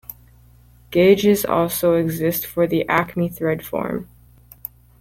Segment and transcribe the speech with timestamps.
[0.89, 4.09] Gauges also exist for the Acme thread form.